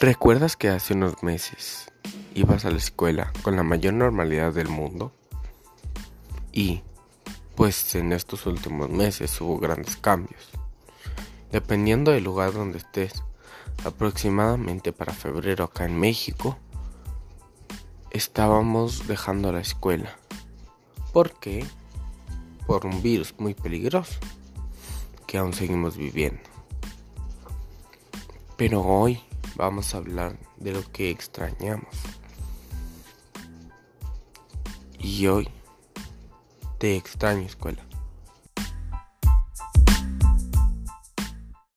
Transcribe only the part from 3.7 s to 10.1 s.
normalidad del mundo? Y, pues en estos últimos meses hubo grandes